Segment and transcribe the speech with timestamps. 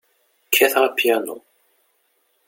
[0.49, 1.37] Kkateɣ apyanu.